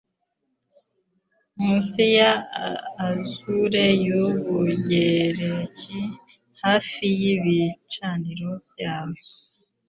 [1.61, 2.31] Munsi ya
[3.07, 5.99] azure y'Ubugereki
[6.61, 9.25] hafi y'ibicaniro byayo